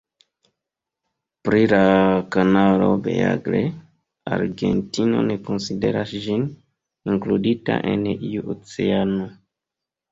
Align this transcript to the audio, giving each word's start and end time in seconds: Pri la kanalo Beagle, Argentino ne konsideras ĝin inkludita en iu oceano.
Pri 1.47 1.59
la 1.73 1.81
kanalo 2.37 2.89
Beagle, 3.09 3.61
Argentino 4.39 5.23
ne 5.29 5.37
konsideras 5.51 6.17
ĝin 6.27 6.51
inkludita 7.15 7.81
en 7.95 8.11
iu 8.33 8.51
oceano. 8.59 9.35